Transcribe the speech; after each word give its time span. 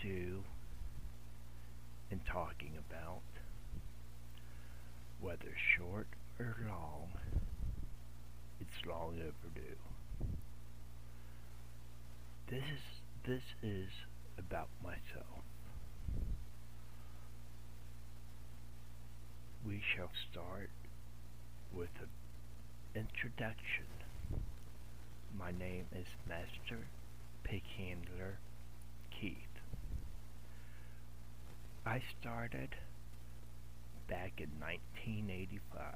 overdue 0.00 0.42
in 2.10 2.20
talking 2.30 2.72
about 2.88 3.22
whether 5.20 5.54
short 5.76 6.06
or 6.38 6.56
long, 6.68 7.08
it's 8.60 8.86
long 8.86 9.14
overdue. 9.14 9.76
This 12.48 12.64
is 12.64 12.80
this 13.26 13.42
is 13.62 13.88
about 14.38 14.68
myself. 14.82 15.44
We 19.66 19.82
shall 19.94 20.10
start 20.30 20.70
with 21.72 21.90
an 22.00 22.08
introduction. 22.94 23.84
My 25.38 25.52
name 25.52 25.84
is 25.94 26.06
Master 26.26 26.86
Pig 27.44 27.62
Handler 27.76 28.38
Keith. 29.10 29.49
I 31.86 32.02
started 32.20 32.74
back 34.06 34.32
in 34.38 34.50
1985 34.60 35.94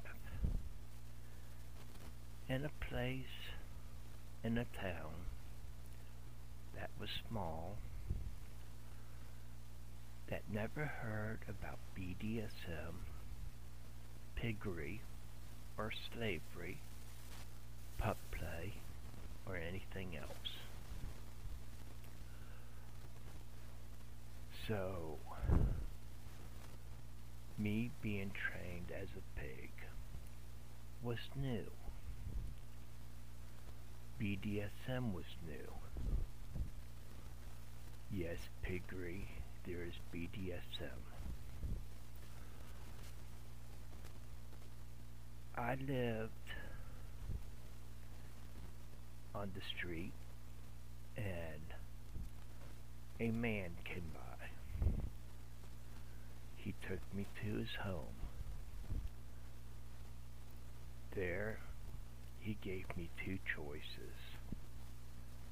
in 2.49 2.65
a 2.65 2.85
place 2.89 3.19
in 4.43 4.57
a 4.57 4.65
town 4.81 5.13
that 6.75 6.89
was 6.99 7.09
small 7.29 7.75
that 10.29 10.41
never 10.51 10.85
heard 10.85 11.39
about 11.47 11.77
BDSM, 11.95 12.95
piggery, 14.35 15.01
or 15.77 15.91
slavery, 16.15 16.79
pup 17.99 18.17
play, 18.31 18.73
or 19.47 19.55
anything 19.55 20.17
else. 20.17 20.51
So, 24.67 25.14
me 27.57 27.89
being 28.01 28.31
trained 28.31 28.91
as 29.01 29.07
a 29.17 29.39
pig 29.39 29.71
was 31.01 31.17
new. 31.35 31.65
BDSM 34.19 35.13
was 35.13 35.25
new. 35.45 35.71
Yes, 38.11 38.37
piggery, 38.61 39.27
there 39.65 39.83
is 39.83 39.93
BDSM. 40.13 41.01
I 45.57 45.75
lived 45.87 46.31
on 49.33 49.51
the 49.53 49.61
street 49.77 50.13
and 51.17 51.73
a 53.19 53.31
man 53.31 53.71
came 53.85 54.03
by. 54.13 54.24
He 56.65 56.73
took 56.89 56.99
me 57.15 57.27
to 57.43 57.59
his 57.59 57.69
home. 57.83 58.17
There, 61.15 61.59
he 62.39 62.57
gave 62.63 62.85
me 62.97 63.11
two 63.23 63.37
choices. 63.55 64.17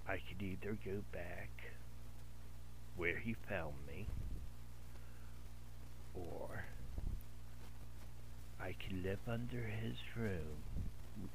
I 0.07 0.13
could 0.13 0.41
either 0.41 0.75
go 0.83 1.03
back 1.11 1.51
where 2.97 3.19
he 3.19 3.35
found 3.47 3.75
me, 3.87 4.07
or 6.15 6.65
I 8.59 8.73
could 8.73 9.03
live 9.03 9.19
under 9.27 9.61
his 9.61 9.97
room, 10.17 10.63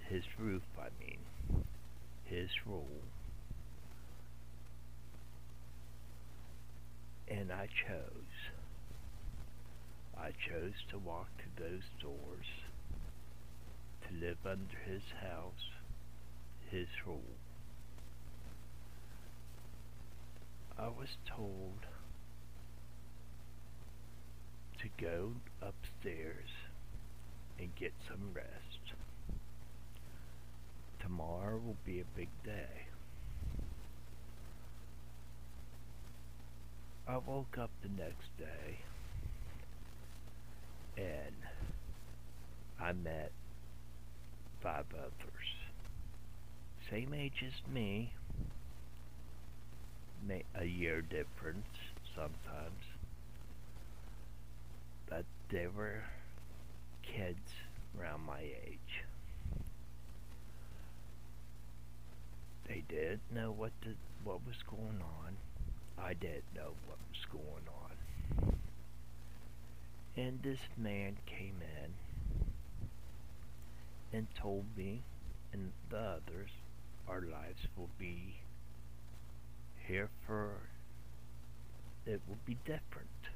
his 0.08 0.24
roof, 0.40 0.64
I 0.76 0.88
mean, 0.98 1.64
his 2.24 2.48
rule. 2.66 3.04
And 7.28 7.52
I 7.52 7.68
chose. 7.86 8.27
I 10.20 10.30
chose 10.30 10.74
to 10.90 10.98
walk 10.98 11.28
to 11.38 11.62
those 11.62 11.84
doors, 12.02 12.46
to 14.02 14.26
live 14.26 14.38
under 14.44 14.76
his 14.84 15.02
house, 15.22 15.70
his 16.70 16.88
rule. 17.06 17.22
I 20.76 20.88
was 20.88 21.16
told 21.26 21.86
to 24.82 24.88
go 25.02 25.32
upstairs 25.62 26.48
and 27.58 27.74
get 27.76 27.92
some 28.08 28.32
rest. 28.34 28.94
Tomorrow 31.00 31.60
will 31.64 31.78
be 31.84 32.00
a 32.00 32.16
big 32.16 32.28
day. 32.44 32.88
I 37.06 37.16
woke 37.18 37.56
up 37.56 37.70
the 37.82 37.88
next 37.88 38.36
day 38.36 38.80
and 40.98 41.34
I 42.80 42.92
met 42.92 43.30
five 44.60 44.86
others. 44.94 45.48
Same 46.90 47.14
age 47.14 47.44
as 47.46 47.72
me, 47.72 48.12
a 50.54 50.64
year 50.64 51.00
difference 51.00 51.66
sometimes. 52.14 52.84
But 55.08 55.24
they 55.50 55.66
were 55.66 56.02
kids 57.02 57.52
around 57.98 58.22
my 58.26 58.40
age. 58.40 59.04
They 62.66 62.82
didn't 62.88 63.22
know 63.34 63.50
what 63.50 63.72
the, 63.82 63.94
what 64.24 64.46
was 64.46 64.56
going 64.68 65.00
on. 65.00 65.36
I 65.98 66.12
didn't 66.14 66.54
know 66.54 66.72
what 66.86 66.98
was 67.10 67.24
going 67.32 67.66
on. 67.82 67.87
And 70.18 70.42
this 70.42 70.58
man 70.76 71.16
came 71.26 71.62
in 71.62 71.92
and 74.12 74.26
told 74.34 74.64
me 74.76 75.02
and 75.52 75.70
the 75.90 75.96
others 75.96 76.50
our 77.08 77.20
lives 77.20 77.68
will 77.76 77.90
be 78.00 78.40
here 79.86 80.08
for 80.26 80.54
it 82.04 82.20
will 82.26 82.38
be 82.44 82.56
different. 82.64 83.28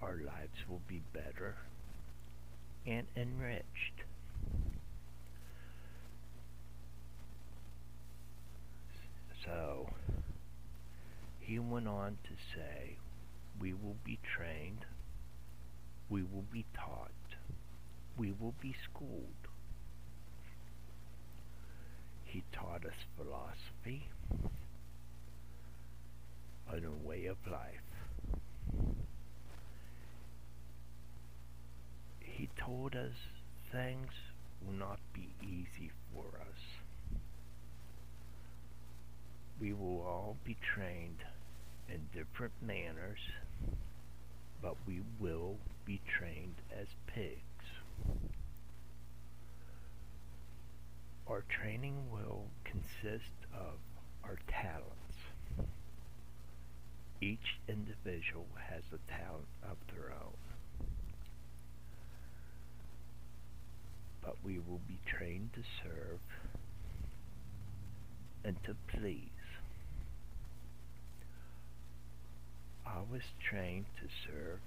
Our 0.00 0.18
lives 0.24 0.68
will 0.68 0.82
be 0.86 1.02
better 1.12 1.56
and 2.86 3.08
enriched. 3.16 4.04
So, 9.44 9.90
he 11.40 11.58
went 11.58 11.88
on 11.88 12.18
to 12.22 12.30
say, 12.54 12.98
we 13.62 13.72
will 13.72 13.96
be 14.04 14.18
trained, 14.36 14.84
we 16.10 16.20
will 16.20 16.44
be 16.52 16.64
taught, 16.74 17.12
we 18.18 18.32
will 18.40 18.54
be 18.60 18.74
schooled. 18.82 19.46
He 22.24 22.42
taught 22.52 22.84
us 22.84 23.06
philosophy, 23.16 24.08
and 26.72 26.84
a 26.84 27.08
way 27.08 27.26
of 27.26 27.36
life. 27.48 28.88
He 32.18 32.48
told 32.58 32.96
us 32.96 33.12
things 33.70 34.10
will 34.66 34.74
not 34.74 34.98
be 35.14 35.28
easy 35.40 35.92
for 36.12 36.24
us. 36.40 37.20
We 39.60 39.72
will 39.72 40.00
all 40.00 40.36
be 40.44 40.56
trained 40.74 41.18
in 41.88 42.00
different 42.12 42.54
manners, 42.60 43.20
but 44.62 44.76
we 44.86 45.00
will 45.18 45.56
be 45.84 46.00
trained 46.06 46.54
as 46.80 46.86
pigs. 47.06 47.40
Our 51.26 51.44
training 51.48 51.96
will 52.12 52.44
consist 52.64 53.34
of 53.52 53.78
our 54.24 54.38
talents. 54.48 55.16
Each 57.20 57.58
individual 57.68 58.46
has 58.70 58.82
a 58.92 59.10
talent 59.10 59.48
of 59.62 59.76
their 59.92 60.12
own. 60.12 60.36
But 64.22 64.36
we 64.44 64.58
will 64.58 64.80
be 64.86 64.98
trained 65.06 65.50
to 65.54 65.62
serve 65.82 66.20
and 68.44 68.56
to 68.64 68.76
please. 68.96 69.28
I 72.86 72.98
was 73.12 73.20
trained 73.46 73.84
to 74.00 74.08
serve, 74.26 74.58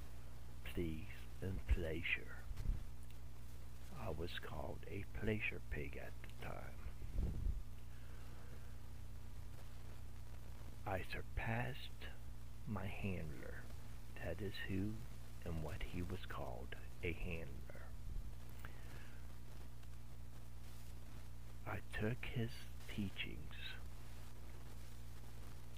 please, 0.71 1.17
and 1.41 1.57
pleasure. 1.67 2.35
I 3.99 4.09
was 4.09 4.29
called 4.47 4.77
a 4.87 5.03
pleasure 5.19 5.61
pig 5.71 5.97
at 5.99 6.11
the 6.21 6.45
time. 6.45 7.33
I 10.85 11.01
surpassed 11.11 12.05
my 12.67 12.85
handler. 12.85 13.63
That 14.23 14.45
is 14.45 14.53
who 14.69 14.91
and 15.43 15.63
what 15.63 15.81
he 15.91 16.03
was 16.03 16.19
called 16.29 16.75
a 17.03 17.13
handler. 17.13 17.81
I 21.67 21.77
took 21.99 22.17
his 22.35 22.51
teachings 22.95 23.55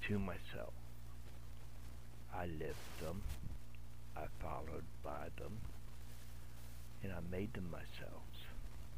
to 0.10 0.20
myself. 0.20 0.74
I 2.38 2.46
left 2.46 3.00
them, 3.02 3.24
I 4.16 4.26
followed 4.40 4.84
by 5.04 5.30
them, 5.40 5.58
and 7.02 7.12
I 7.12 7.20
made 7.32 7.52
them 7.54 7.68
myself, 7.72 8.22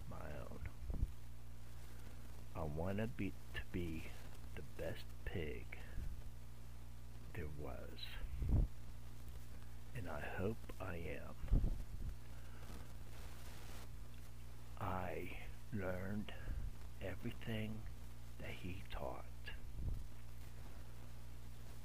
my 0.09 0.18
own. 0.41 0.59
I 2.53 2.63
want 2.77 2.97
to 2.97 3.07
be, 3.07 3.31
to 3.53 3.62
be 3.71 4.03
the 4.57 4.62
best 4.77 5.06
pig 5.24 5.65
there 7.33 7.45
was, 7.62 8.65
and 9.95 10.09
I 10.09 10.21
hope 10.38 10.57
I 10.81 10.95
am. 10.95 11.62
I 14.81 15.30
learned 15.74 16.33
everything 17.01 17.71
that 18.39 18.51
he 18.62 18.83
taught. 18.92 19.24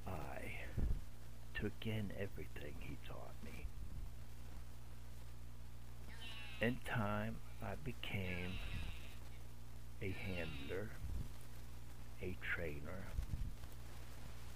I 0.09 0.55
took 1.85 1.93
in 1.93 2.11
everything 2.19 2.75
he 2.81 2.97
taught 3.09 3.35
me. 3.45 3.67
In 6.61 6.79
time, 6.87 7.37
I 7.63 7.75
became 7.85 8.53
a 10.03 10.15
handler, 10.27 10.91
a 12.23 12.37
trainer. 12.55 13.05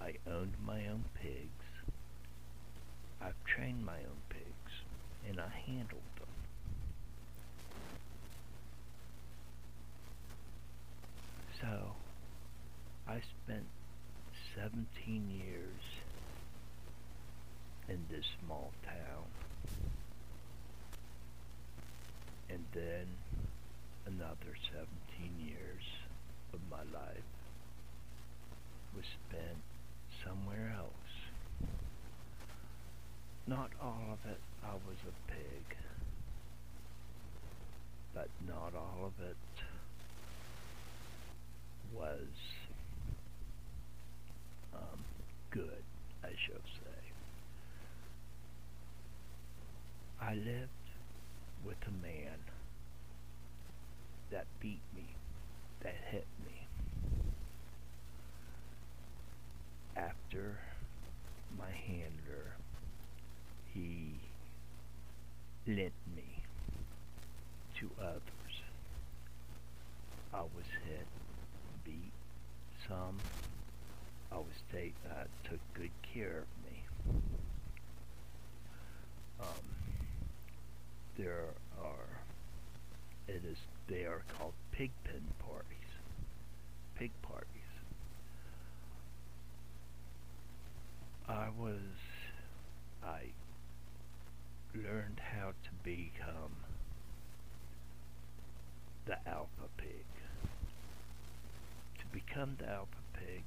I 0.01 0.15
owned 0.31 0.55
my 0.65 0.87
own 0.89 1.05
pigs. 1.21 1.49
I've 3.21 3.45
trained 3.45 3.85
my 3.85 3.99
own 3.99 4.23
pigs, 4.29 4.73
and 5.29 5.41
I 5.41 5.49
handled 5.67 6.03
them. 6.19 6.29
So, 11.61 11.93
I 13.09 13.21
spent 13.45 13.67
17 14.55 15.31
years 15.31 15.98
in 17.89 18.05
this 18.11 18.25
small 18.45 18.71
town. 18.85 19.25
And 22.51 22.65
then 22.75 23.07
another 24.07 24.57
17 24.73 25.47
years 25.47 25.85
of 26.53 26.61
my 26.71 26.83
life 26.99 27.23
was 28.95 29.05
spent 29.29 29.63
somewhere 30.25 30.75
else. 30.77 31.71
Not 33.47 33.71
all 33.83 34.03
of 34.13 34.31
it 34.31 34.41
I 34.63 34.73
was 34.73 34.97
a 35.07 35.33
pig, 35.33 35.77
but 38.15 38.29
not 38.47 38.75
all 38.75 39.07
of 39.07 39.27
it 39.27 39.37
was 41.95 42.29
um, 44.75 45.05
good, 45.51 45.83
I 46.23 46.29
should 46.47 46.57
say. 46.57 46.78
I 50.29 50.35
lived 50.35 50.69
with 51.65 51.79
a 51.87 52.07
man 52.07 52.37
that 54.31 54.45
beat 54.61 54.83
me, 54.95 55.07
that 55.81 55.95
hit 56.11 56.27
me. 56.45 56.67
After 59.97 60.59
my 61.59 61.71
handler, 61.71 62.57
he 63.73 64.17
lent 65.67 65.95
me 66.15 66.43
to 67.81 67.91
others. 67.99 68.21
I 70.35 70.43
was 70.43 70.67
hit, 70.87 71.07
beat 71.87 72.13
some. 72.87 73.17
I 74.31 74.37
was 74.37 74.63
take, 74.71 74.95
took 75.45 75.61
good 75.73 75.91
care 76.13 76.45
of 76.45 76.71
me. 76.71 76.83
Um, 79.41 79.79
there 81.19 81.47
are, 81.83 82.07
it 83.27 83.43
is, 83.45 83.59
they 83.89 84.05
are 84.05 84.23
called 84.39 84.53
pig 84.71 84.93
pen 85.03 85.23
parties, 85.41 85.91
pig 86.95 87.11
parties. 87.23 87.49
I 91.29 91.49
was, 91.59 91.81
I 93.05 93.33
learned 94.75 95.21
how 95.35 95.49
to 95.49 95.71
become 95.83 96.55
the 99.07 99.19
alpha 99.29 99.69
pig. 99.77 100.07
To 101.99 102.07
become 102.29 102.57
the 102.59 102.69
alpha 102.69 103.03
pig, 103.15 103.45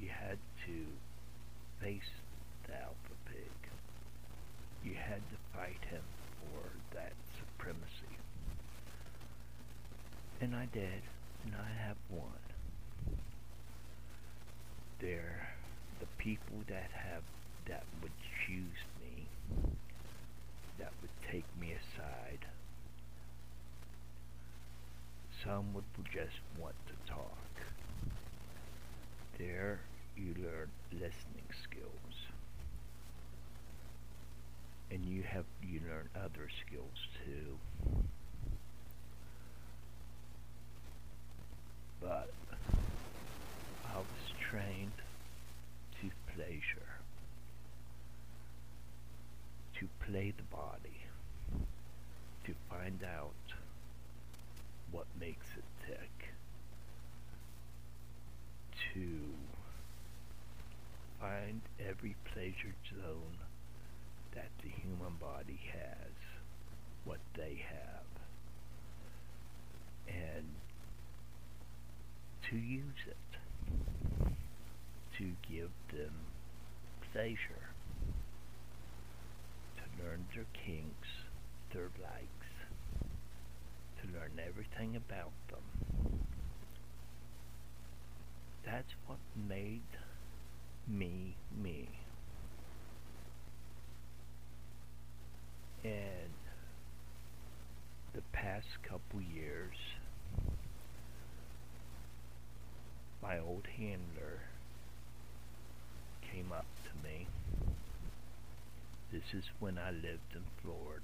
you 0.00 0.08
had 0.08 0.38
to 0.66 1.84
face 1.84 2.10
the 2.66 2.74
alpha 2.74 3.14
pig. 3.26 3.70
You 4.84 4.94
had 4.94 5.20
to 5.30 5.36
fight 5.56 5.82
him 5.90 6.02
for 6.40 6.94
that 6.94 7.12
supremacy. 7.38 8.14
And 10.40 10.54
I 10.54 10.66
did, 10.72 11.02
and 11.44 11.54
I 11.54 11.86
have 11.86 11.96
won. 12.10 12.38
They're 15.00 15.48
the 16.00 16.06
people 16.18 16.58
that 16.68 16.90
have 16.92 17.22
that 17.66 17.84
would 18.02 18.12
choose 18.46 18.80
me, 19.00 19.26
that 20.78 20.92
would 21.00 21.32
take 21.32 21.44
me 21.60 21.72
aside. 21.72 22.46
Some 25.44 25.74
would 25.74 25.84
just 26.12 26.40
want. 26.58 26.74
There 29.48 29.80
you 30.14 30.34
learn 30.44 30.68
listening 30.92 31.48
skills. 31.62 32.14
And 34.90 35.02
you 35.06 35.22
have 35.22 35.44
you 35.62 35.80
learn 35.88 36.10
other 36.14 36.48
skills 36.66 37.08
too. 37.24 37.56
But 42.02 42.28
I 43.86 43.96
was 43.96 44.34
trained 44.50 44.92
to 46.02 46.10
pleasure. 46.34 46.92
To 49.80 49.88
play 50.06 50.34
the 50.36 50.54
body. 50.54 51.06
To 52.44 52.52
find 52.68 53.02
out 53.02 53.54
what 54.92 55.06
makes 55.18 55.46
it 55.56 55.64
tick. 55.86 56.34
To 58.94 59.38
find 61.20 61.60
every 61.88 62.14
zone 62.90 63.38
that 64.34 64.50
the 64.62 64.68
human 64.68 65.14
body 65.20 65.60
has, 65.72 66.12
what 67.04 67.18
they 67.36 67.62
have, 67.68 68.06
and 70.08 70.44
to 72.50 72.56
use 72.56 72.82
it 73.06 73.38
to 75.18 75.24
give 75.50 75.70
them 75.92 76.14
pleasure, 77.12 77.66
to 79.76 80.04
learn 80.04 80.24
their 80.34 80.46
kinks, 80.64 81.08
their 81.72 81.90
likes, 82.00 82.50
to 84.00 84.06
learn 84.18 84.40
everything 84.46 84.96
about 84.96 85.32
them. 85.50 86.20
That's 88.64 88.92
what 89.06 89.18
made 89.48 89.80
me 90.86 91.34
me. 91.62 91.88
And 95.84 96.32
the 98.14 98.22
past 98.32 98.66
couple 98.82 99.20
years, 99.20 99.76
my 103.22 103.38
old 103.38 103.66
handler 103.76 104.40
came 106.32 106.52
up 106.52 106.66
to 106.84 107.08
me. 107.08 107.26
This 109.12 109.22
is 109.32 109.44
when 109.60 109.78
I 109.78 109.90
lived 109.90 110.34
in 110.34 110.44
Florida. 110.62 111.02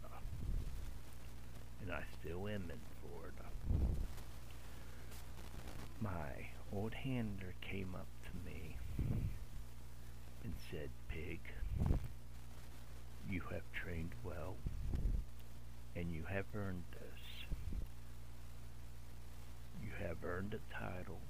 And 1.82 1.92
I 1.92 2.02
still 2.20 2.48
am 2.48 2.70
in 2.70 2.80
Florida. 3.00 3.48
My 6.00 6.48
old 6.72 6.94
handler 6.94 7.54
came 7.60 7.94
up 7.94 8.06
to 8.24 8.50
me 8.50 8.76
and 10.42 10.52
said, 10.70 10.90
Pig, 11.08 11.40
you 13.30 13.40
have 13.50 13.62
trained 13.72 14.12
well, 14.22 14.54
and 15.96 16.12
you 16.12 16.22
have 16.28 16.44
earned 16.54 16.84
this. 16.92 17.46
You 19.82 19.90
have 20.06 20.18
earned 20.24 20.54
a 20.54 20.74
title 20.74 21.20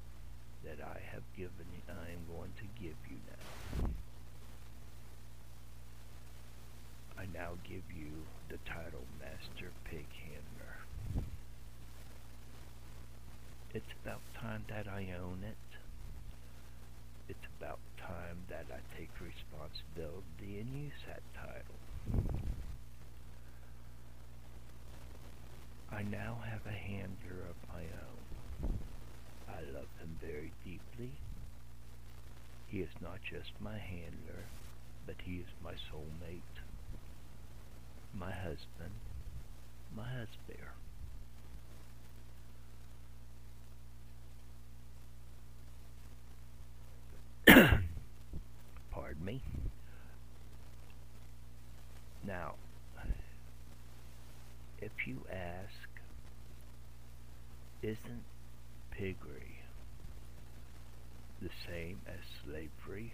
that 0.65 0.85
I 0.85 0.99
have 1.13 1.23
given 1.37 1.67
I 1.89 2.13
am 2.13 2.25
going 2.37 2.53
to 2.59 2.65
give 2.81 2.97
you 3.11 3.17
now. 3.27 3.89
I 7.19 7.27
now 7.33 7.53
give 7.65 7.83
you 7.97 8.11
the 8.49 8.59
title 8.67 9.05
Master 9.21 9.71
Pig 9.85 10.07
Handler. 10.27 11.25
It's 13.73 13.93
about 14.05 14.21
time 14.41 14.65
that 14.69 14.87
I 14.87 15.15
own 15.21 15.39
it. 15.45 15.57
It's 17.29 17.47
about 17.59 17.79
time 17.99 18.45
that 18.49 18.67
I 18.71 18.79
take 18.99 19.11
responsibility 19.21 20.61
and 20.61 20.85
use 20.85 21.01
that 21.07 21.23
title. 21.35 21.79
I 25.91 26.03
now 26.03 26.39
have 26.45 26.67
a 26.67 26.77
handler 26.77 27.49
of 27.49 27.57
love 29.75 29.89
him 29.99 30.17
very 30.21 30.53
deeply. 30.65 31.11
He 32.67 32.79
is 32.79 32.91
not 33.01 33.19
just 33.29 33.51
my 33.61 33.77
handler, 33.77 34.45
but 35.07 35.17
he 35.25 35.37
is 35.37 35.49
my 35.63 35.73
soulmate, 35.73 36.41
my 38.17 38.31
husband, 38.31 38.95
my 39.97 40.05
husband. 40.05 40.29
Pardon 48.93 49.25
me. 49.25 49.41
Now, 52.27 52.55
if 54.79 54.93
you 55.07 55.27
ask, 55.31 55.89
isn't 57.83 58.25
piggery 58.91 59.64
the 61.45 61.51
same 61.71 62.01
as 62.07 62.21
slavery 62.43 63.13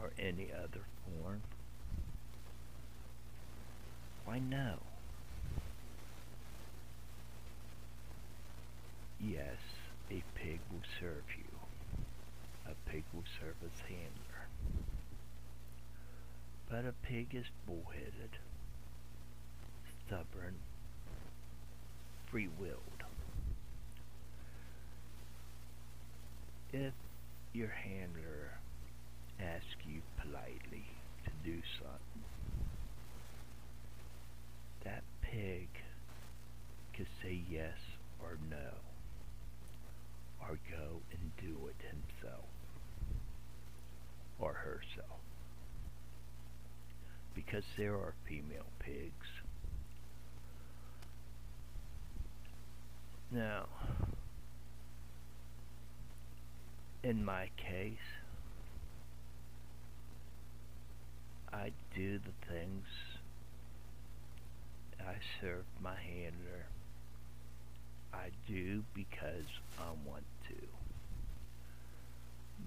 or 0.00 0.12
any 0.16 0.48
other 0.52 0.84
form? 1.04 1.42
Why 4.24 4.38
no? 4.38 4.76
Yes, 9.20 9.56
a 10.08 10.22
pig 10.36 10.60
will 10.70 10.86
serve 11.00 11.24
you. 11.36 11.58
A 12.70 12.90
pig 12.90 13.02
will 13.12 13.24
serve 13.40 13.56
as 13.64 13.80
handler. 13.88 14.46
But 16.70 16.84
a 16.84 16.94
pig 17.04 17.34
is 17.34 17.46
bullheaded, 17.66 18.38
stubborn, 20.06 20.54
free-willed. 22.30 22.95
If 26.78 26.92
your 27.54 27.70
handler 27.70 28.58
asks 29.40 29.86
you 29.88 30.02
politely 30.20 30.84
to 31.24 31.30
do 31.42 31.62
something, 31.78 32.24
that 34.84 35.02
pig 35.22 35.68
could 36.94 37.06
say 37.22 37.40
yes 37.50 37.78
or 38.22 38.36
no, 38.50 38.74
or 40.42 40.58
go 40.70 41.00
and 41.12 41.30
do 41.40 41.68
it 41.68 41.76
himself 41.80 42.44
or 44.38 44.52
herself. 44.52 45.20
Because 47.34 47.64
there 47.78 47.94
are 47.94 48.12
female 48.28 48.68
pigs. 48.80 49.28
Now, 53.32 53.64
in 57.06 57.24
my 57.24 57.48
case, 57.56 58.08
I 61.52 61.70
do 61.94 62.18
the 62.18 62.52
things 62.52 62.84
I 65.00 65.14
serve 65.40 65.62
my 65.80 65.94
handler. 65.94 66.66
I 68.12 68.30
do 68.48 68.82
because 68.92 69.46
I 69.78 69.90
want 70.04 70.24
to. 70.48 70.56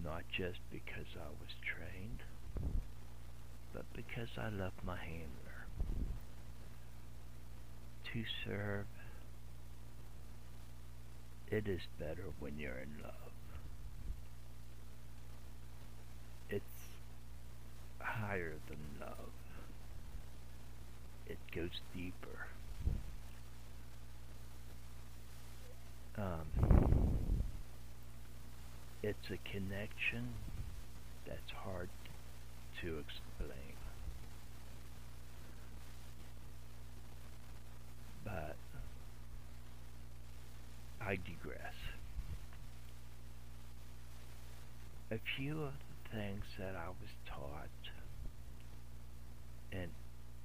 Not 0.08 0.24
just 0.32 0.60
because 0.72 1.08
I 1.18 1.28
was 1.42 1.54
trained, 1.62 2.24
but 3.74 3.84
because 3.94 4.30
I 4.38 4.48
love 4.48 4.72
my 4.86 4.98
handler. 4.98 5.68
To 8.14 8.24
serve, 8.46 8.86
it 11.52 11.68
is 11.68 11.82
better 12.00 12.24
when 12.40 12.58
you're 12.58 12.80
in 12.80 13.04
love. 13.04 13.30
It's 16.50 16.64
higher 18.10 18.54
than 18.68 18.78
love. 19.00 19.32
It 21.28 21.38
goes 21.56 21.70
deeper. 21.94 22.48
Um, 26.18 27.20
it's 29.02 29.30
a 29.30 29.38
connection 29.50 30.28
that's 31.26 31.52
hard 31.64 31.90
to 32.82 32.88
explain. 33.00 33.76
But 38.26 38.56
I 41.02 41.16
digress. 41.16 41.74
A 45.12 45.20
few 45.38 45.64
of 45.64 45.74
the 45.74 46.18
things 46.18 46.44
that 46.60 46.76
I 46.76 46.90
was 46.90 47.10
taught, 47.28 47.68
and 49.72 49.90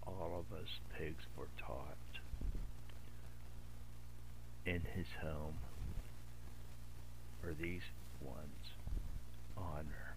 all 0.06 0.30
of 0.38 0.56
us 0.56 0.68
pigs 0.98 1.24
were 1.36 1.48
taught 1.58 1.96
in 4.66 4.80
his 4.94 5.06
home, 5.20 5.54
are 7.44 7.54
these 7.60 7.82
ones. 8.20 8.38
Honor. 9.56 10.16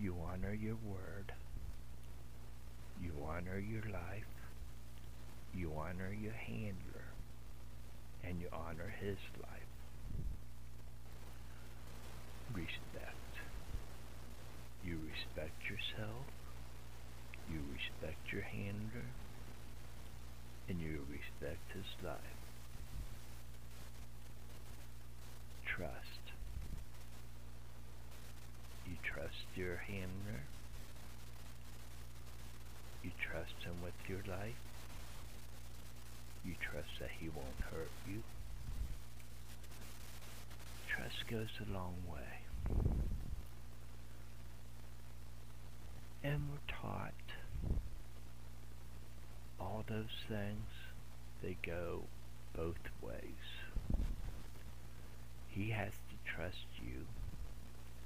You 0.00 0.16
honor 0.26 0.54
your 0.54 0.76
word. 0.76 1.32
You 3.02 3.12
honor 3.28 3.58
your 3.58 3.82
life. 3.92 4.24
You 5.54 5.72
honor 5.76 6.10
your 6.12 6.32
handler. 6.32 7.04
And 8.24 8.40
you 8.40 8.48
honor 8.52 8.94
his 9.00 9.18
life. 9.42 9.60
Respect. 12.54 13.16
You 14.82 14.98
respect 15.06 15.62
yourself. 15.68 16.39
You 17.50 17.58
respect 17.74 18.32
your 18.32 18.42
handler. 18.42 19.10
And 20.68 20.80
you 20.80 21.04
respect 21.10 21.72
his 21.74 22.04
life. 22.04 22.20
Trust. 25.66 26.22
You 28.86 28.96
trust 29.02 29.46
your 29.56 29.76
handler. 29.76 30.42
You 33.02 33.10
trust 33.20 33.64
him 33.64 33.74
with 33.82 33.94
your 34.08 34.22
life. 34.28 34.54
You 36.44 36.54
trust 36.60 36.88
that 37.00 37.10
he 37.18 37.28
won't 37.28 37.60
hurt 37.70 37.90
you. 38.08 38.22
Trust 40.88 41.26
goes 41.28 41.48
a 41.68 41.72
long 41.72 41.94
way. 42.10 42.40
And 46.22 46.48
we're 46.50 46.74
taught 46.74 47.29
all 49.80 49.96
those 49.96 50.24
things, 50.28 50.68
they 51.42 51.56
go 51.64 52.02
both 52.54 52.76
ways. 53.02 53.46
He 55.48 55.70
has 55.70 55.92
to 55.92 56.34
trust 56.34 56.66
you, 56.84 57.06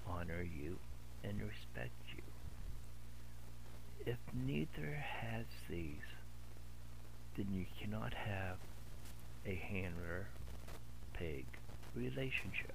honor 0.08 0.42
you, 0.42 0.76
and 1.22 1.40
respect 1.40 1.90
you. 2.14 2.22
If 4.06 4.18
neither 4.46 5.04
has 5.20 5.46
these, 5.68 5.96
then 7.36 7.46
you 7.52 7.66
cannot 7.80 8.14
have 8.14 8.58
a 9.46 9.54
handler-pig 9.54 11.46
relationship. 11.96 12.74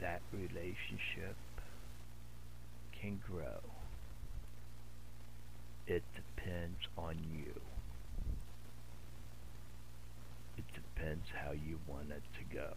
That 0.00 0.20
relationship 0.32 1.36
can 3.00 3.20
grow. 3.30 3.75
It 5.86 6.02
depends 6.14 6.80
on 6.98 7.16
you. 7.32 7.60
It 10.58 10.64
depends 10.74 11.26
how 11.44 11.52
you 11.52 11.78
want 11.86 12.10
it 12.10 12.22
to 12.38 12.56
go. 12.56 12.72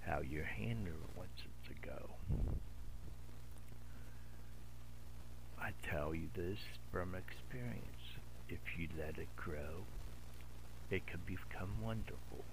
How 0.00 0.20
your 0.20 0.44
handler 0.44 0.92
wants 1.16 1.40
it 1.44 1.68
to 1.68 1.88
go. 1.88 2.10
I 5.58 5.70
tell 5.88 6.14
you 6.14 6.28
this 6.34 6.58
from 6.90 7.14
experience. 7.14 8.18
If 8.48 8.60
you 8.76 8.88
let 8.98 9.16
it 9.18 9.34
grow, 9.36 9.86
it 10.90 11.06
can 11.06 11.20
become 11.24 11.80
wonderful. 11.82 12.44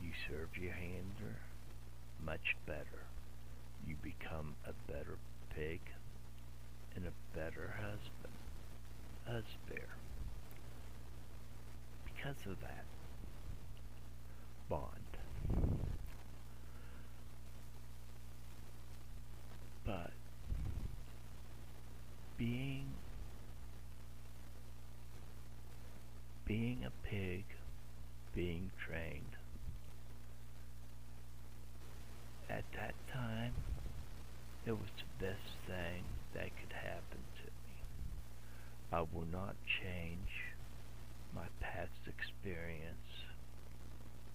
You 0.00 0.10
serve 0.28 0.56
your 0.62 0.74
handler 0.74 1.40
much 2.24 2.56
better 2.66 3.06
You 3.86 3.96
become 4.02 4.54
a 4.66 4.72
better 4.90 5.18
pig 5.54 5.80
and 6.96 7.06
a 7.06 7.36
better 7.36 7.74
husband, 7.78 8.32
husband, 9.26 9.86
because 12.04 12.36
of 12.50 12.58
that 12.62 12.84
bond. 14.68 14.90
But 19.84 20.10
being 22.38 22.86
being 26.46 26.84
a 26.86 27.06
pig, 27.06 27.44
being 28.34 28.70
trained 28.78 29.36
at 32.48 32.64
that 32.72 32.94
time 33.12 33.52
it 34.66 34.72
was 34.72 34.90
the 34.98 35.26
best 35.26 35.54
thing 35.66 36.02
that 36.34 36.50
could 36.58 36.72
happen 36.72 37.22
to 37.38 37.44
me. 37.44 37.76
I 38.96 39.00
will 39.12 39.26
not 39.30 39.56
change 39.82 40.30
my 41.30 41.44
past 41.60 41.90
experience 42.08 43.10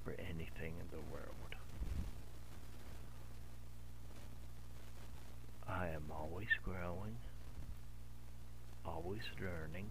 for 0.03 0.13
anything 0.19 0.75
in 0.79 0.85
the 0.91 1.01
world. 1.01 1.55
I 5.67 5.87
am 5.87 6.11
always 6.11 6.49
growing, 6.63 7.17
always 8.85 9.23
learning. 9.41 9.89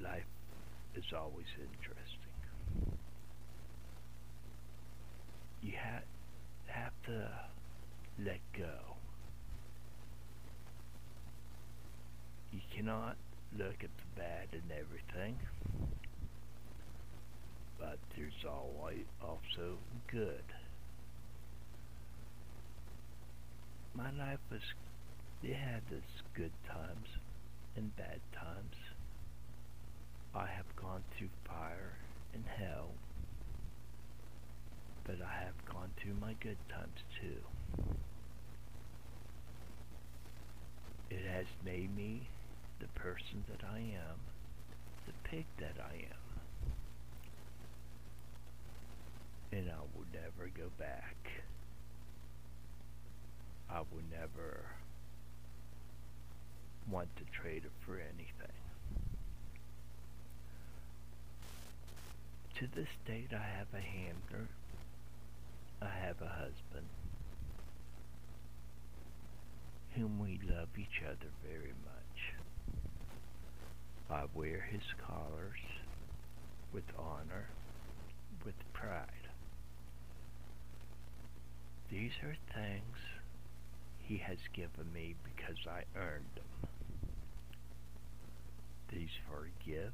Life 0.00 0.24
is 0.94 1.04
always 1.14 1.46
interesting. 1.58 2.32
You 5.60 5.72
ha- 5.76 6.08
have 6.68 6.92
to 7.04 7.28
let 8.24 8.40
go. 8.56 8.96
You 12.50 12.60
cannot 12.78 13.16
look 13.58 13.82
at 13.82 13.90
the 13.98 14.20
bad 14.20 14.46
and 14.52 14.70
everything, 14.70 15.34
but 17.76 17.98
there's 18.16 18.44
always 18.48 19.04
also 19.20 19.74
good. 20.12 20.44
My 23.96 24.12
life 24.16 24.38
was, 24.52 24.60
it 25.42 25.56
had 25.56 25.82
its 25.90 26.22
good 26.36 26.52
times 26.68 27.08
and 27.76 27.96
bad 27.96 28.20
times. 28.32 28.76
I 30.32 30.46
have 30.46 30.76
gone 30.80 31.02
through 31.18 31.30
fire 31.48 31.94
and 32.32 32.44
hell, 32.60 32.90
but 35.04 35.16
I 35.20 35.44
have 35.44 35.74
gone 35.74 35.90
through 36.00 36.14
my 36.20 36.34
good 36.40 36.58
times 36.70 37.02
too. 37.20 37.40
It 41.10 41.26
has 41.26 41.46
made 41.64 41.96
me 41.96 42.28
the 42.80 42.86
person 43.00 43.44
that 43.48 43.66
I 43.66 43.78
am, 43.78 44.18
the 45.06 45.12
pig 45.28 45.46
that 45.58 45.76
I 45.80 45.94
am. 45.94 46.18
And 49.50 49.70
I 49.70 49.80
will 49.94 50.06
never 50.12 50.50
go 50.56 50.70
back. 50.78 51.16
I 53.70 53.80
will 53.80 54.04
never 54.10 54.64
want 56.90 57.08
to 57.16 57.24
trade 57.40 57.64
it 57.64 57.72
for 57.84 57.94
anything. 57.94 58.56
To 62.58 62.66
this 62.74 62.88
date, 63.06 63.30
I 63.32 63.44
have 63.58 63.68
a 63.72 63.80
handler. 63.80 64.48
I 65.80 66.06
have 66.06 66.20
a 66.20 66.28
husband 66.28 66.88
whom 69.94 70.18
we 70.18 70.40
love 70.48 70.68
each 70.76 71.02
other 71.06 71.30
very 71.46 71.72
much. 71.84 72.07
I 74.10 74.24
wear 74.34 74.66
his 74.70 74.82
collars 75.06 75.60
with 76.72 76.84
honor, 76.98 77.50
with 78.44 78.54
pride. 78.72 79.04
These 81.90 82.12
are 82.24 82.36
things 82.54 82.96
he 83.98 84.16
has 84.16 84.38
given 84.54 84.90
me 84.94 85.14
because 85.24 85.56
I 85.66 85.82
earned 85.98 86.24
them. 86.36 86.68
These 88.90 89.10
are 89.30 89.48
gifts. 89.66 89.92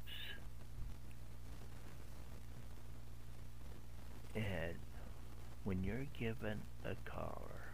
And 4.33 4.75
when 5.65 5.83
you're 5.83 6.07
given 6.17 6.61
a 6.85 6.95
collar, 7.09 7.73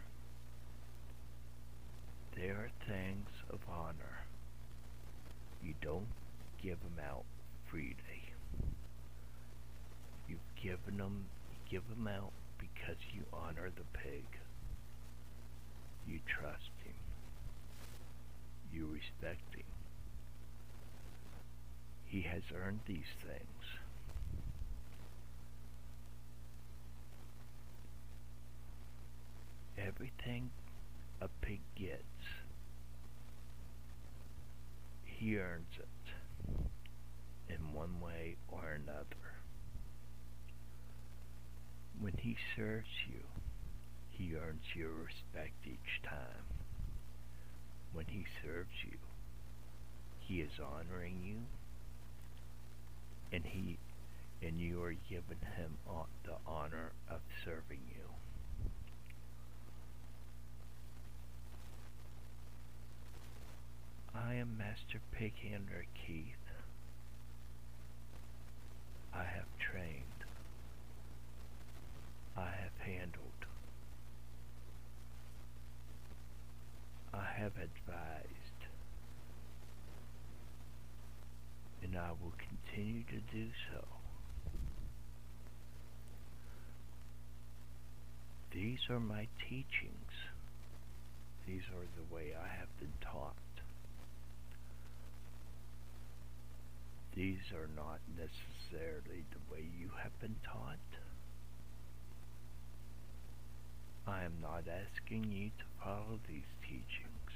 they 2.36 2.48
are 2.48 2.70
things 2.88 3.28
of 3.50 3.60
honor. 3.70 4.26
You 5.62 5.74
don't 5.80 6.06
give 6.62 6.78
them 6.80 7.04
out 7.04 7.24
freely. 7.68 7.96
You've 10.28 10.38
given 10.62 10.98
them, 10.98 11.26
you 11.50 11.58
give 11.68 11.88
them 11.88 12.06
out 12.06 12.32
because 12.58 12.96
you 13.12 13.22
honor 13.32 13.70
the 13.74 13.98
pig. 13.98 14.24
You 16.06 16.20
trust 16.26 16.70
him. 16.84 16.94
You 18.72 18.86
respect 18.86 19.54
him. 19.54 19.64
He 22.06 22.22
has 22.22 22.42
earned 22.54 22.80
these 22.86 23.10
things. 23.26 23.42
Everything 29.78 30.50
a 31.20 31.28
pig 31.40 31.60
gets, 31.76 32.02
he 35.04 35.38
earns 35.38 35.66
it 35.78 35.88
one 37.98 38.10
way 38.10 38.36
or 38.50 38.78
another. 38.82 39.04
When 42.00 42.14
he 42.18 42.36
serves 42.56 42.88
you, 43.08 43.20
he 44.10 44.34
earns 44.36 44.64
your 44.74 44.90
respect 44.90 45.54
each 45.66 46.02
time. 46.04 46.44
When 47.92 48.06
he 48.06 48.24
serves 48.42 48.70
you, 48.84 48.98
he 50.20 50.40
is 50.40 50.52
honoring 50.60 51.20
you, 51.24 51.36
and 53.32 53.44
he 53.44 53.78
and 54.42 54.58
you 54.58 54.82
are 54.82 54.94
giving 55.08 55.38
him 55.56 55.76
the 56.24 56.36
honor 56.46 56.92
of 57.08 57.20
serving 57.44 57.80
you. 57.88 58.08
I 64.14 64.34
am 64.34 64.58
Master 64.58 65.00
Pig 65.12 65.32
Handler 65.42 65.84
Keith. 66.06 66.41
I 69.14 69.24
have 69.24 69.46
trained. 69.58 70.02
I 72.36 72.48
have 72.48 72.78
handled. 72.84 73.46
I 77.12 77.24
have 77.38 77.52
advised. 77.52 78.60
And 81.82 81.96
I 81.96 82.10
will 82.22 82.32
continue 82.38 83.02
to 83.04 83.20
do 83.36 83.48
so. 83.72 83.84
These 88.52 88.80
are 88.90 89.00
my 89.00 89.28
teachings. 89.48 90.12
These 91.46 91.62
are 91.74 91.86
the 91.96 92.14
way 92.14 92.34
I 92.34 92.48
have 92.48 92.68
been 92.78 92.92
taught. 93.00 93.34
These 97.14 97.52
are 97.54 97.68
not 97.76 98.00
necessarily 98.72 99.24
the 99.30 99.54
way 99.54 99.64
you 99.78 99.90
have 100.02 100.18
been 100.20 100.36
taught. 100.44 100.78
I 104.06 104.24
am 104.24 104.34
not 104.42 104.64
asking 104.68 105.30
you 105.30 105.50
to 105.58 105.64
follow 105.82 106.18
these 106.28 106.48
teachings. 106.62 107.32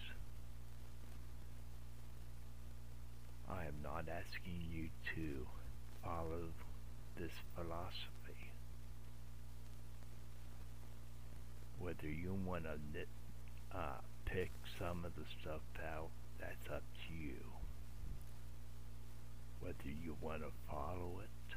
I 3.48 3.64
am 3.64 3.76
not 3.82 4.06
asking 4.08 4.62
you 4.72 4.88
to 5.14 5.46
follow 6.04 6.48
this 7.16 7.30
philosophy. 7.54 8.50
Whether 11.78 12.08
you 12.08 12.36
want 12.44 12.64
to 12.64 13.76
uh, 13.76 14.00
pick 14.24 14.50
some 14.78 15.04
of 15.04 15.14
the 15.14 15.24
stuff 15.40 15.60
out, 15.94 16.08
that's 16.40 16.74
up 16.74 16.82
to 17.08 17.14
you. 17.14 17.36
Whether 19.66 19.96
you 20.00 20.16
want 20.20 20.42
to 20.42 20.50
follow 20.70 21.20
it 21.24 21.56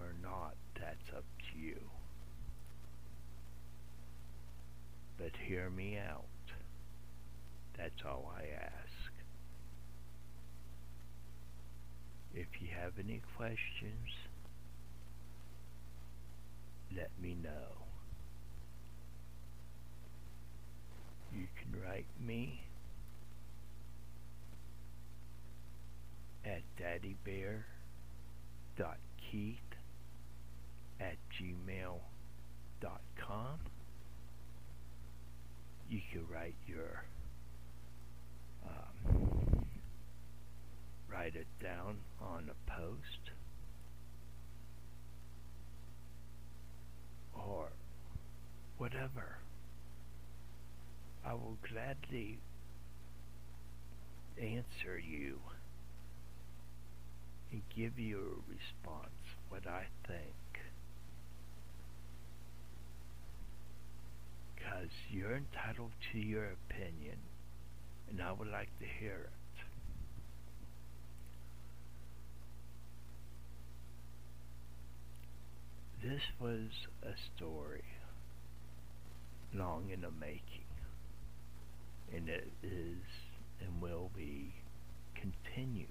or 0.00 0.14
not, 0.22 0.54
that's 0.80 1.08
up 1.16 1.24
to 1.50 1.58
you. 1.58 1.80
But 5.18 5.32
hear 5.44 5.68
me 5.68 5.98
out. 5.98 6.22
That's 7.76 8.00
all 8.04 8.32
I 8.32 8.42
ask. 8.42 9.12
If 12.32 12.46
you 12.60 12.68
have 12.80 12.92
any 12.96 13.20
questions, 13.36 14.08
let 16.96 17.10
me 17.20 17.36
know. 17.42 17.86
You 21.34 21.48
can 21.60 21.82
write 21.82 22.06
me 22.24 22.65
at 31.00 31.16
gmail.com. 31.38 32.00
You 35.88 36.00
can 36.10 36.26
write 36.32 36.54
your 36.66 37.04
um, 38.66 39.66
write 41.10 41.36
it 41.36 41.46
down 41.62 41.98
on 42.20 42.50
a 42.50 42.54
post 42.70 43.30
or 47.34 47.68
whatever. 48.78 49.38
I 51.24 51.34
will 51.34 51.58
gladly 51.70 52.38
answer 54.40 54.98
you 54.98 55.38
and 57.52 57.62
give 57.74 57.98
you 57.98 58.18
a 58.18 58.50
response 58.50 59.10
what 59.48 59.66
I 59.66 59.84
think. 60.06 60.34
Because 64.54 64.90
you're 65.10 65.36
entitled 65.36 65.92
to 66.12 66.18
your 66.18 66.54
opinion, 66.68 67.18
and 68.10 68.20
I 68.20 68.32
would 68.32 68.48
like 68.48 68.68
to 68.80 68.86
hear 69.00 69.14
it. 69.24 69.30
This 76.02 76.22
was 76.40 76.70
a 77.02 77.14
story 77.36 77.84
long 79.54 79.90
in 79.92 80.02
the 80.02 80.10
making, 80.20 80.66
and 82.14 82.28
it 82.28 82.52
is 82.62 83.02
and 83.60 83.80
will 83.80 84.10
be 84.14 84.52
continued. 85.14 85.88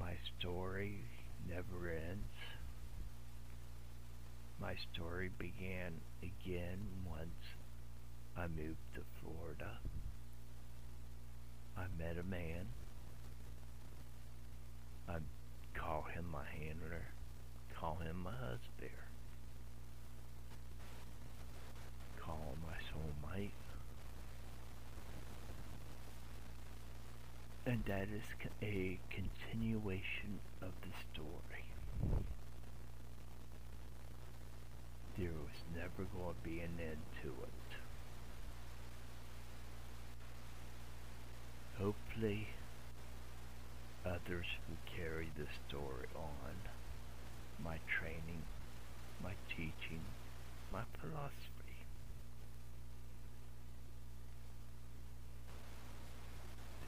My 0.00 0.14
story 0.38 1.04
never 1.46 1.90
ends. 1.90 2.24
My 4.58 4.74
story 4.92 5.30
began 5.38 6.00
again 6.22 6.78
once 7.06 7.58
I 8.36 8.46
moved 8.48 8.78
to 8.94 9.02
Florida. 9.20 9.78
I 11.76 11.84
met 11.98 12.16
a 12.18 12.22
man. 12.22 12.66
I 15.08 15.18
call 15.74 16.06
him 16.14 16.24
my 16.30 16.44
handler, 16.58 17.02
call 17.78 17.96
him 17.96 18.22
my 18.22 18.30
husband, 18.32 18.90
call 22.16 22.54
him 22.54 22.62
my 22.66 22.76
soulmate. 22.90 23.50
And 27.66 27.84
that 27.86 28.08
is 28.08 28.24
a 28.62 28.98
continuation 29.50 30.38
of 30.62 30.70
the 30.82 30.92
story. 31.12 31.64
There 35.18 35.28
was 35.28 35.62
never 35.74 36.08
going 36.16 36.34
to 36.34 36.48
be 36.48 36.60
an 36.60 36.78
end 36.80 36.98
to 37.22 37.28
it. 37.28 37.70
Hopefully, 41.78 42.48
others 44.04 44.46
will 44.68 44.96
carry 44.96 45.30
the 45.36 45.46
story 45.68 46.06
on. 46.14 46.54
My 47.62 47.78
training, 47.98 48.42
my 49.22 49.32
teaching, 49.48 50.02
my 50.72 50.82
philosophy. 51.00 51.84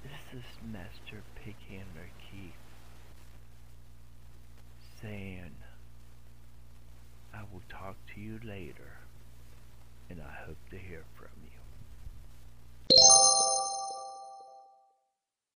This 0.02 0.21
is 0.34 0.44
Master 0.72 1.22
Pighandler 1.36 2.08
Keith 2.30 2.54
saying, 5.02 5.52
I 7.34 7.42
will 7.52 7.62
talk 7.68 7.96
to 8.14 8.20
you 8.20 8.38
later, 8.42 8.96
and 10.08 10.20
I 10.22 10.46
hope 10.46 10.58
to 10.70 10.78
hear 10.78 11.04
from 11.16 11.28
you. 11.44 11.61